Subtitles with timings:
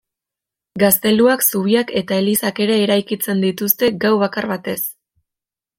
[0.83, 4.81] Gazteluak zubiak eta elizak ere eraikitzen dituzte gau bakar batez.